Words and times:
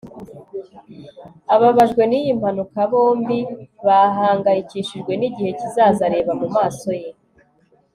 ababajwe 1.55 2.03
niyi 2.09 2.31
mpanuka 2.39 2.79
bombi 2.91 3.39
bahangayikishijwe 3.85 5.13
nigihe 5.15 5.51
kizaza 5.59 6.01
areba 6.07 6.33
mumaso 6.41 6.91
ye 7.01 7.09